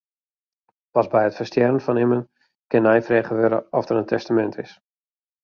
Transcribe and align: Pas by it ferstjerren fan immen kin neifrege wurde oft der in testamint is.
Pas 0.97 1.09
by 1.11 1.21
it 1.27 1.35
ferstjerren 1.39 1.77
fan 1.87 1.99
immen 2.05 2.23
kin 2.73 2.85
neifrege 2.87 3.39
wurde 3.43 3.61
oft 3.81 3.87
der 3.93 4.01
in 4.01 4.11
testamint 4.15 4.61
is. 4.67 4.75